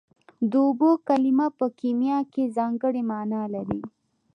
[0.51, 3.81] د اوبو کلمه په کیمیا کې ځانګړې مانا لري